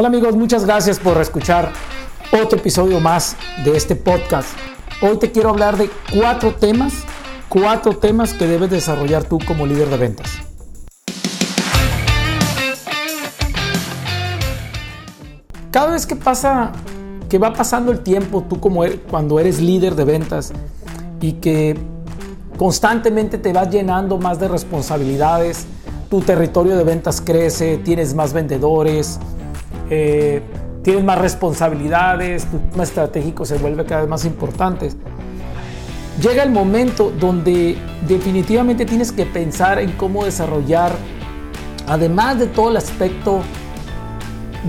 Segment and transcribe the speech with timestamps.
[0.00, 1.72] Hola amigos, muchas gracias por escuchar
[2.30, 4.48] otro episodio más de este podcast.
[5.02, 6.92] Hoy te quiero hablar de cuatro temas,
[7.48, 10.30] cuatro temas que debes desarrollar tú como líder de ventas.
[15.72, 16.70] Cada vez que pasa,
[17.28, 20.52] que va pasando el tiempo, tú como er, cuando eres líder de ventas
[21.20, 21.76] y que
[22.56, 25.66] constantemente te vas llenando más de responsabilidades,
[26.08, 29.18] tu territorio de ventas crece, tienes más vendedores,
[29.90, 30.42] eh,
[30.82, 34.90] tienes más responsabilidades, tu tema estratégico se vuelve cada vez más importante.
[36.20, 40.92] Llega el momento donde definitivamente tienes que pensar en cómo desarrollar,
[41.86, 43.42] además de todo el aspecto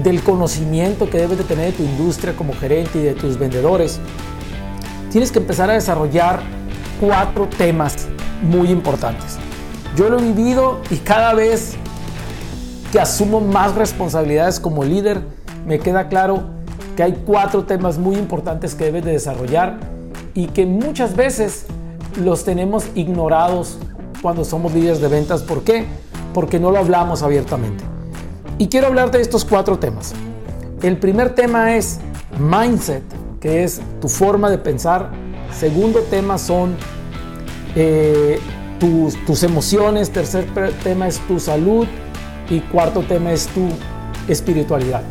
[0.04, 4.00] del conocimiento que debes de tener de tu industria como gerente y de tus vendedores,
[5.12, 6.42] tienes que empezar a desarrollar
[7.02, 8.08] cuatro temas
[8.44, 9.38] muy importantes.
[9.96, 11.76] Yo lo he vivido y cada vez
[12.92, 15.22] que asumo más responsabilidades como líder,
[15.66, 16.44] me queda claro
[16.96, 19.80] que hay cuatro temas muy importantes que debes de desarrollar
[20.34, 21.66] y que muchas veces
[22.22, 23.78] los tenemos ignorados
[24.22, 25.44] cuando somos líderes de ventas.
[25.44, 25.86] ¿Por qué?
[26.34, 27.84] Porque no lo hablamos abiertamente.
[28.58, 30.14] Y quiero hablarte de estos cuatro temas.
[30.82, 32.00] El primer tema es
[32.38, 33.04] mindset,
[33.40, 35.12] que es tu forma de pensar.
[35.58, 36.76] Segundo tema son
[37.76, 38.40] eh,
[38.80, 40.10] tus, tus emociones.
[40.10, 40.46] Tercer
[40.84, 41.88] tema es tu salud.
[42.50, 43.68] Y cuarto tema es tu
[44.28, 45.04] espiritualidad.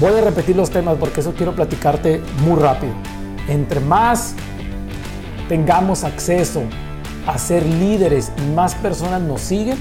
[0.00, 2.92] Voy a repetir los temas porque eso quiero platicarte muy rápido.
[3.48, 4.34] Entre más
[5.48, 6.62] tengamos acceso
[7.26, 9.78] a ser líderes y más personas nos siguen,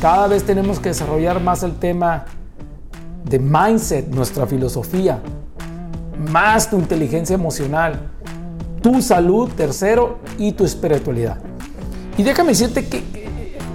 [0.00, 2.24] cada vez tenemos que desarrollar más el tema
[3.24, 5.20] de mindset, nuestra filosofía,
[6.30, 8.10] más tu inteligencia emocional,
[8.82, 11.38] tu salud, tercero, y tu espiritualidad.
[12.18, 13.21] Y déjame decirte que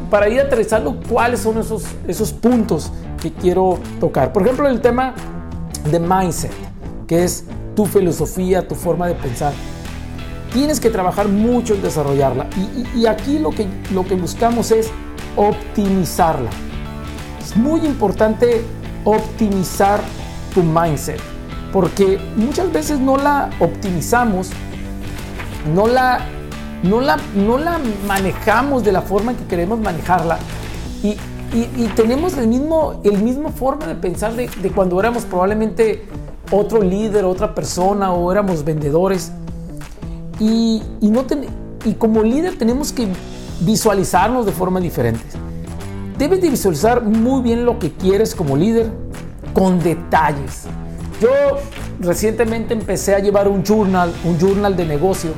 [0.10, 2.92] para ir aterrizando cuáles son esos, esos puntos
[3.22, 4.32] que quiero tocar.
[4.32, 5.14] Por ejemplo, el tema
[5.90, 6.52] de mindset,
[7.08, 9.54] que es tu filosofía, tu forma de pensar.
[10.52, 12.48] Tienes que trabajar mucho en desarrollarla.
[12.96, 14.90] Y, aquí lo que, lo que buscamos es
[15.36, 16.50] optimizarla.
[17.44, 18.64] Es muy importante
[19.04, 20.02] optimizar
[20.54, 21.20] tu mindset,
[21.72, 24.50] porque muchas veces no la optimizamos,
[25.74, 26.26] no la
[26.84, 30.40] no la, no la manejamos de la forma en que queremos manejarla
[31.04, 36.04] y, tenemos el mismo, el mismo forma de pensar de, cuando éramos probablemente
[36.52, 39.32] otro líder, otra persona o éramos vendedores.
[40.40, 41.26] Y, no
[41.86, 43.08] y como líder tenemos que
[43.62, 45.24] visualizarnos de forma diferente.
[46.18, 48.92] Debes de visualizar muy bien lo que quieres como líder
[49.54, 50.66] con detalles.
[51.22, 51.30] Yo
[52.00, 55.32] recientemente empecé a llevar un journal, un journal de negocio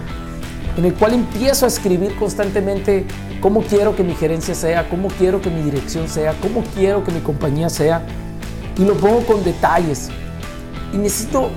[0.79, 3.06] en el cual empiezo a escribir constantemente
[3.41, 7.12] cómo quiero que mi gerencia sea, cómo quiero que mi dirección sea, cómo quiero que
[7.12, 8.01] mi compañía sea.
[8.78, 10.09] Y lo pongo con detalles.
[10.94, 11.50] Y necesito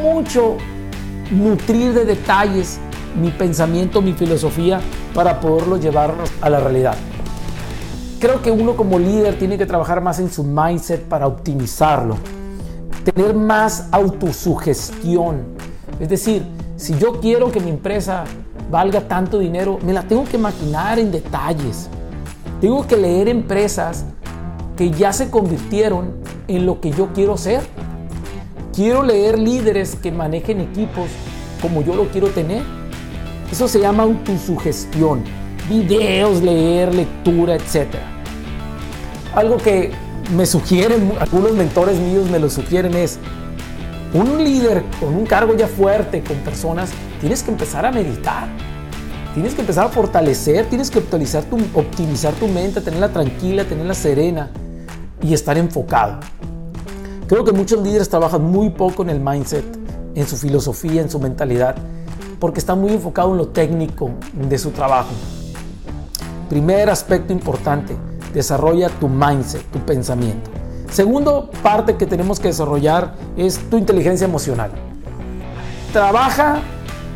[0.00, 0.58] mucho
[1.32, 2.78] nutrir de detalles
[3.20, 4.80] mi pensamiento, mi filosofía,
[5.12, 6.94] para poderlo llevar a la realidad.
[8.20, 12.16] Creo que uno como líder tiene que trabajar más en su mindset para optimizarlo.
[13.12, 15.46] Tener más autosugestión.
[15.98, 16.44] Es decir,
[16.76, 18.24] si yo quiero que mi empresa
[18.72, 21.90] valga tanto dinero, me la tengo que imaginar en detalles.
[22.58, 24.06] Tengo que leer empresas
[24.78, 26.14] que ya se convirtieron
[26.48, 27.60] en lo que yo quiero ser.
[28.72, 31.10] Quiero leer líderes que manejen equipos
[31.60, 32.62] como yo lo quiero tener.
[33.50, 35.22] Eso se llama autosugestión.
[35.68, 37.88] Videos, leer, lectura, etc.
[39.34, 39.90] Algo que
[40.34, 43.18] me sugieren, algunos mentores míos me lo sugieren es,
[44.14, 46.90] un líder con un cargo ya fuerte, con personas,
[47.20, 48.48] tienes que empezar a meditar.
[49.34, 51.44] Tienes que empezar a fortalecer, tienes que optimizar
[52.34, 54.50] tu, mente, tenerla tranquila, tenerla serena
[55.22, 56.20] y estar enfocado.
[57.26, 59.64] Creo que muchos líderes trabajan muy poco en el mindset,
[60.14, 61.76] en su filosofía, en su mentalidad,
[62.38, 65.12] porque están muy enfocados en lo técnico de su trabajo.
[66.50, 67.96] Primer aspecto importante,
[68.34, 70.51] desarrolla tu mindset, tu pensamiento.
[70.92, 74.70] Segundo parte que tenemos que desarrollar es tu inteligencia emocional.
[75.90, 76.60] Trabaja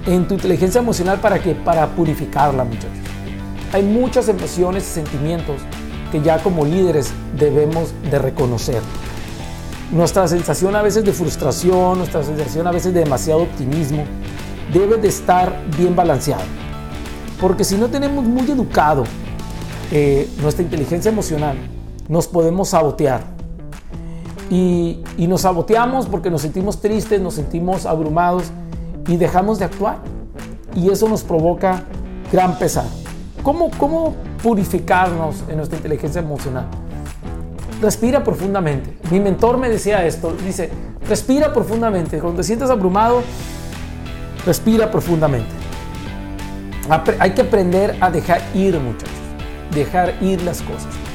[0.07, 2.91] en tu inteligencia emocional para que para purificarla, muchachos.
[3.75, 5.57] Hay muchas emociones y sentimientos
[6.11, 8.81] que ya como líderes debemos de reconocer.
[9.93, 14.05] Nuestra sensación a veces de frustración, nuestra sensación a veces de demasiado optimismo,
[14.73, 16.45] debe de estar bien balanceado.
[17.39, 19.05] Porque si no tenemos muy educado
[19.93, 21.59] eh, nuestra inteligencia emocional,
[22.09, 23.36] nos podemos sabotear
[24.51, 28.45] y, nos saboteamos porque nos sentimos tristes, nos sentimos abrumados
[29.09, 29.99] y dejamos de actuar.
[30.75, 31.85] Y eso nos provoca
[32.33, 32.87] gran pesar.
[33.43, 36.67] ¿Cómo, cómo purificarnos en nuestra inteligencia emocional?
[37.81, 38.97] respira profundamente.
[39.11, 40.71] Mi mentor me decía esto, dice,
[41.09, 42.19] respira profundamente.
[42.19, 43.23] Cuando te sientas abrumado,
[44.45, 45.51] respira profundamente.
[47.19, 49.11] Hay que aprender a dejar ir, muchachos.
[49.73, 51.06] Dejar ir las cosas.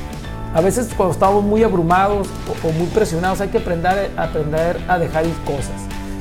[0.53, 2.27] A veces cuando estamos muy abrumados
[2.63, 5.71] o, muy presionados hay que aprender, aprender a dejar ir cosas.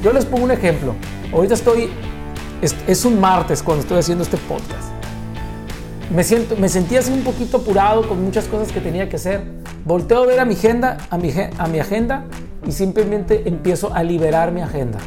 [0.04, 0.94] Yo les pongo un ejemplo.
[1.32, 1.90] Ahorita estoy,
[2.62, 4.88] es, un martes cuando estoy haciendo este podcast.
[6.14, 9.42] Me, siento, me sentí así un poquito apurado con muchas cosas que tenía que hacer.
[9.84, 12.24] Volteo a ver a mi agenda, a mi, a mi agenda
[12.64, 15.00] y simplemente empiezo a liberar mi agenda.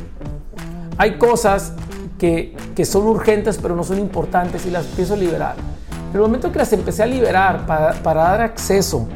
[0.98, 1.72] Hay cosas
[2.20, 5.73] que, que son urgentes pero no son importantes y las empiezo a liberar.
[6.14, 9.08] El momento que las empecé a liberar para, para dar acceso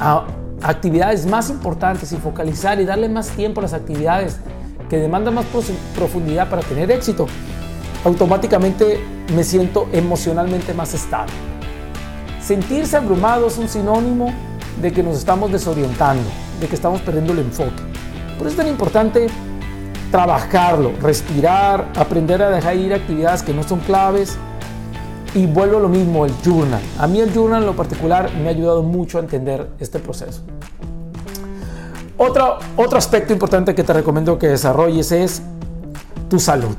[0.00, 0.24] a
[0.62, 4.38] actividades más importantes y focalizar y darle más tiempo a las actividades
[4.88, 5.44] que demandan más
[5.94, 7.26] profundidad para tener éxito,
[8.04, 8.98] automáticamente
[9.34, 11.32] me siento emocionalmente más estable.
[12.40, 14.32] Sentirse abrumado es un sinónimo
[14.80, 16.22] de que nos estamos desorientando,
[16.60, 17.82] de que estamos perdiendo el enfoque.
[18.38, 19.26] Por eso es tan importante
[20.10, 24.38] trabajarlo, respirar, aprender a dejar ir actividades que no son claves,
[25.36, 26.80] y vuelvo a lo mismo, el journal.
[26.98, 30.40] A mí el journal en lo particular me ha ayudado mucho a entender este proceso.
[32.16, 35.42] Otro, otro aspecto importante que te recomiendo que desarrolles es
[36.30, 36.74] tu salud.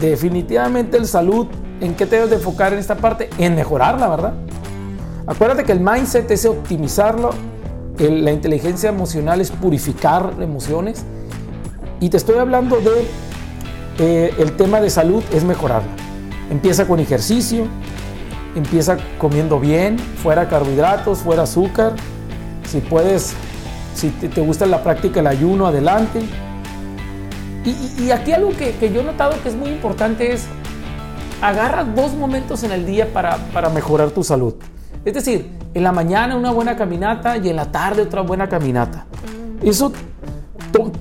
[0.00, 1.48] Definitivamente el salud,
[1.80, 3.28] ¿en qué te debes de enfocar en esta parte?
[3.38, 4.34] En mejorarla, ¿verdad?
[5.26, 7.30] Acuérdate que el mindset es optimizarlo,
[7.98, 11.04] la inteligencia emocional es purificar emociones
[11.98, 13.08] y te estoy hablando de
[13.98, 15.90] eh, el tema de salud es mejorarla.
[16.50, 17.66] Empieza con ejercicio,
[18.56, 21.92] empieza comiendo bien, fuera carbohidratos, fuera azúcar.
[22.66, 23.34] Si puedes,
[23.94, 26.22] si te, gusta la práctica el ayuno, adelante.
[27.64, 30.46] Y, aquí algo que, yo he notado que es muy importante es,
[31.42, 34.54] agarra dos momentos en el día para, para mejorar tu salud.
[35.04, 39.06] Es decir, en la mañana una buena caminata y en la tarde otra buena caminata.
[39.62, 39.92] Eso,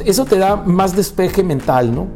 [0.03, 2.07] eso te da más despeje mental, ¿no?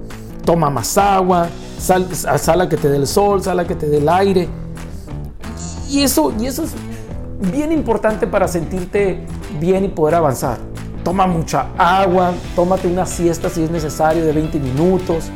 [0.43, 1.47] Toma más agua,
[1.79, 4.49] sal, sal a que te dé el sol, sal a que te dé el aire
[5.89, 6.71] y eso, y eso es
[7.51, 9.25] bien importante para sentirte
[9.59, 10.57] bien y poder avanzar.
[11.03, 15.31] Toma mucha agua, tómate una siesta si es necesario de 20 minutos.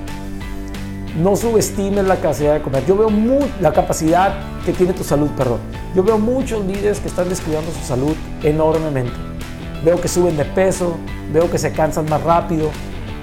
[1.20, 2.86] No subestimes la capacidad de comer.
[2.86, 3.10] Yo veo
[3.62, 4.34] la capacidad
[4.66, 5.60] que tiene tu salud, perdón.
[5.96, 9.14] Yo veo muchos líderes que están descuidando su salud enormemente.
[9.84, 10.96] Veo que suben de peso,
[11.32, 12.70] veo que se cansan más rápido,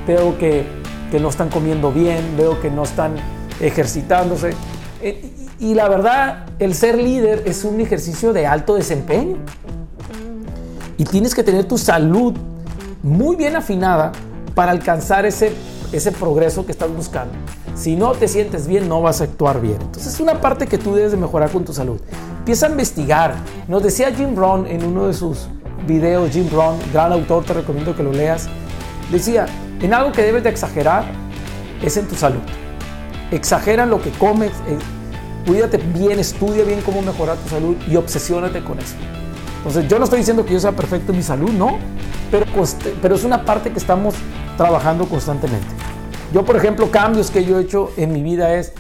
[0.06, 0.65] veo que,
[1.11, 3.15] que no están comiendo bien, veo que no están
[3.61, 4.55] ejercitándose.
[5.61, 9.37] Y la verdad, el ser líder es un ejercicio de alto desempeño.
[10.97, 12.35] Y tienes que tener tu salud
[13.03, 14.11] muy bien afinada
[14.55, 15.53] para alcanzar ese,
[15.93, 17.35] ese progreso que estás buscando.
[17.75, 19.77] Si no te sientes bien, no vas a actuar bien.
[19.81, 22.01] Entonces es una parte que tú debes de mejorar con tu salud.
[22.39, 23.35] Empieza a investigar.
[23.69, 25.49] Nos decía Jim Rohn en uno de sus
[25.87, 28.49] videos, Jim Rohn, gran autor, te recomiendo que lo leas.
[29.12, 29.45] Decía,
[29.81, 31.05] en algo que debes de exagerar
[31.83, 32.41] es en tu salud.
[33.31, 34.79] Exagera lo que comes, eh,
[35.46, 38.94] cuídate bien, estudia bien cómo mejorar tu salud y obsesiónate con eso.
[39.58, 41.78] Entonces, yo no estoy diciendo que yo sea perfecto en mi salud, no,
[42.31, 42.46] pero,
[43.02, 44.14] pero es una parte que estamos
[44.56, 45.69] trabajando constantemente.
[46.32, 48.72] Yo, por ejemplo, cambios que yo he hecho en mi vida es,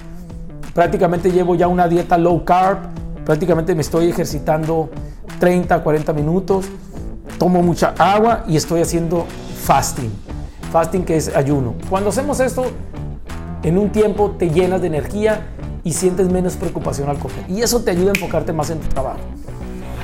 [0.72, 2.78] prácticamente llevo ya una dieta low carb,
[3.24, 4.88] prácticamente me estoy ejercitando
[5.38, 6.66] 30, 40 minutos,
[7.38, 9.26] tomo mucha agua y estoy haciendo
[9.64, 10.10] fasting.
[10.72, 11.74] Fasting que es ayuno.
[11.88, 12.64] Cuando hacemos esto,
[13.62, 15.46] en un tiempo te llenas de energía
[15.84, 17.44] y sientes menos preocupación al comer.
[17.48, 19.20] Y eso te ayuda a enfocarte más en tu trabajo.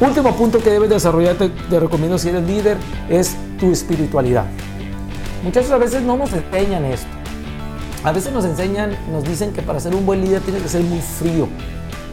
[0.01, 2.77] Último punto que debes desarrollar, te, recomiendo si eres líder,
[3.09, 4.45] es tu espiritualidad.
[5.43, 7.09] Muchas veces no nos enseñan esto.
[8.05, 10.83] A veces nos enseñan, nos dicen que para ser un buen líder tienes que ser
[10.83, 11.49] muy frío.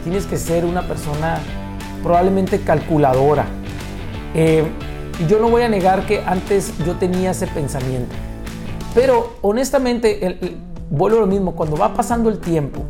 [0.02, 1.40] Tienes que ser una persona
[2.02, 3.46] probablemente calculadora.
[4.34, 4.64] Eh,
[5.20, 8.14] y yo no voy a negar que antes yo tenía ese pensamiento.
[8.94, 10.38] Pero honestamente,
[10.90, 12.84] vuelvo a lo mismo, cuando va pasando el tiempo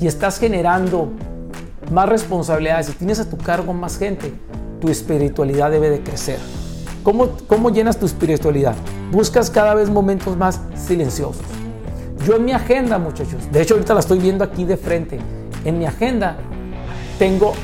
[0.00, 1.10] y estás generando
[1.92, 4.32] más responsabilidades y tienes a tu cargo más gente,
[4.80, 6.38] tu espiritualidad debe de crecer.
[7.02, 8.74] ¿Cómo, ¿Cómo llenas tu espiritualidad?
[9.10, 11.42] Buscas cada vez momentos más silenciosos.
[12.26, 15.18] Yo en mi agenda, muchachos, de hecho ahorita la estoy viendo aquí de frente,
[15.64, 16.36] en mi agenda
[17.18, 17.54] tengo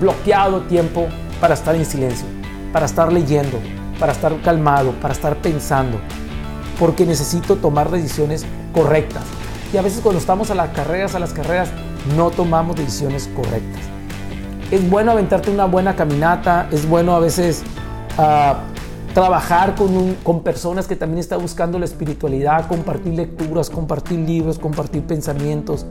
[0.00, 1.06] bloqueado tiempo
[1.40, 2.26] para estar en silencio,
[2.72, 3.58] para estar leyendo,
[4.00, 5.98] para estar calmado, para estar pensando,
[6.78, 9.22] porque necesito tomar decisiones correctas.
[9.72, 11.68] Y a veces cuando estamos a las carreras, a las carreras,
[12.16, 13.82] no tomamos decisiones correctas.
[14.70, 17.62] Es bueno aventarte una buena caminata, es bueno a veces
[18.16, 18.60] ah,
[19.12, 25.02] trabajar con, con personas que también están buscando la espiritualidad, compartir lecturas, compartir libros, compartir
[25.02, 25.86] pensamientos,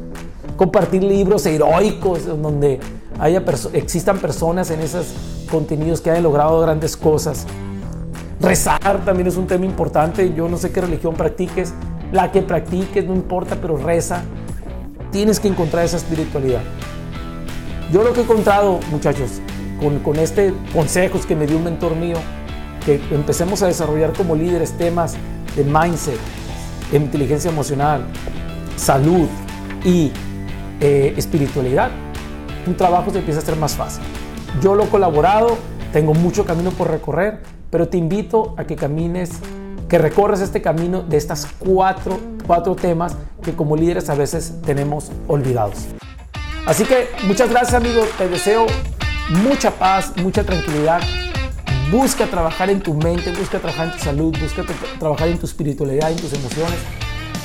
[0.56, 2.80] compartir libros heroicos donde
[3.20, 3.44] haya
[3.74, 5.14] existan personas en esos
[5.50, 7.46] contenidos que hayan logrado grandes cosas.
[8.40, 10.34] Rezar también es un tema importante.
[10.34, 11.74] Yo no sé qué religión practiques,
[12.12, 14.24] la que practiques, no importa, pero reza.
[15.12, 16.62] Tienes que encontrar esa espiritualidad.
[17.92, 19.42] Yo lo que he encontrado, muchachos,
[19.80, 22.18] con, con este consejos que me dio un mentor mío,
[22.86, 25.16] que empecemos a desarrollar como líderes temas
[25.56, 26.20] de mindset,
[26.92, 28.06] inteligencia emocional,
[28.76, 29.28] salud
[29.84, 30.12] y
[30.80, 31.90] eh, espiritualidad,
[32.66, 34.04] tu trabajo se empieza a ser más fácil.
[34.62, 35.58] Yo lo he colaborado,
[35.92, 39.32] tengo mucho camino por recorrer, pero te invito a que camines,
[39.90, 45.12] que recorres este camino de estas cuatro, cuatro temas que como líderes a veces tenemos
[45.28, 45.86] olvidados.
[46.66, 48.66] Así que muchas gracias amigos, te deseo
[49.30, 51.02] mucha paz, mucha tranquilidad.
[51.92, 54.64] Busca trabajar en tu mente, busca trabajar en tu salud, busca
[55.00, 56.78] trabajar en tu espiritualidad, en tus emociones,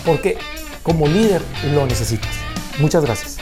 [0.05, 0.37] porque
[0.83, 1.41] como líder
[1.73, 2.33] lo necesitas.
[2.81, 3.42] Muchas gracias.